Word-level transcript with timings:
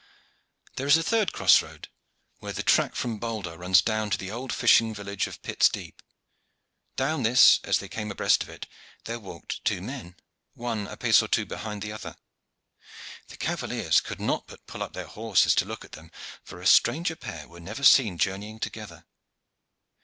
There 0.77 0.87
is 0.87 0.97
a 0.97 1.03
third 1.03 1.31
cross 1.31 1.61
road 1.61 1.87
where 2.39 2.51
the 2.53 2.63
track 2.63 2.95
from 2.95 3.19
Boldre 3.19 3.55
runs 3.55 3.83
down 3.83 4.09
to 4.09 4.17
the 4.17 4.31
old 4.31 4.51
fishing 4.51 4.95
village 4.95 5.27
of 5.27 5.43
Pitt's 5.43 5.69
Deep. 5.69 6.01
Down 6.95 7.21
this, 7.21 7.59
as 7.63 7.77
they 7.77 7.87
came 7.87 8.09
abreast 8.09 8.41
of 8.41 8.49
it, 8.49 8.65
there 9.03 9.19
walked 9.19 9.63
two 9.63 9.79
men, 9.79 10.15
the 10.55 10.61
one 10.63 10.87
a 10.87 10.97
pace 10.97 11.21
or 11.21 11.27
two 11.27 11.45
behind 11.45 11.83
the 11.83 11.91
other. 11.91 12.15
The 13.27 13.37
cavaliers 13.37 14.01
could 14.01 14.19
not 14.19 14.47
but 14.47 14.65
pull 14.65 14.81
up 14.81 14.93
their 14.93 15.05
horses 15.05 15.53
to 15.53 15.65
look 15.65 15.85
at 15.85 15.91
them, 15.91 16.09
for 16.43 16.59
a 16.59 16.65
stranger 16.65 17.15
pair 17.15 17.47
were 17.47 17.59
never 17.59 17.83
seen 17.83 18.17
journeying 18.17 18.59
together. 18.59 19.05